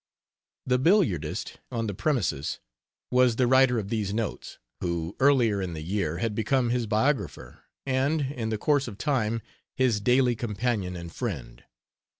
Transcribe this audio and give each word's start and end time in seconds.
The 0.65 0.79
"billiardist 0.79 1.57
on 1.71 1.85
the 1.85 1.93
premises" 1.93 2.57
was 3.11 3.35
the 3.35 3.45
writer 3.45 3.77
of 3.77 3.89
these 3.89 4.15
notes, 4.15 4.57
who, 4.79 5.15
earlier 5.19 5.61
in 5.61 5.73
the 5.73 5.83
year, 5.83 6.17
had 6.17 6.33
become 6.33 6.71
his 6.71 6.87
biographer, 6.87 7.59
and, 7.85 8.21
in 8.21 8.49
the 8.49 8.57
course 8.57 8.87
of 8.87 8.97
time, 8.97 9.43
his 9.75 10.01
daily 10.01 10.35
companion 10.35 10.95
and 10.95 11.13
friend. 11.13 11.63